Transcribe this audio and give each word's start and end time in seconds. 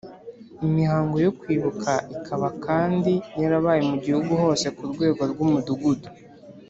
Imihango 0.67 1.15
yo 1.25 1.31
kwibuka 1.39 1.91
ikaba 2.15 2.47
kandi 2.65 3.13
yarabaye 3.41 3.81
mu 3.89 3.95
Gihugu 4.03 4.31
hose 4.41 4.65
ku 4.75 4.83
rwego 4.91 5.21
rw 5.31 5.39
Umudugudu 5.45 6.07